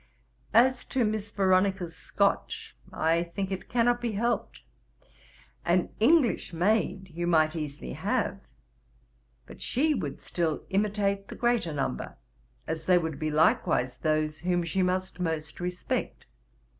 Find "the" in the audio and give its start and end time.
11.27-11.35